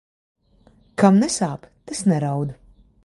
Kam 1.03 1.21
nesāp, 1.25 1.69
tas 1.91 2.03
neraud. 2.13 2.57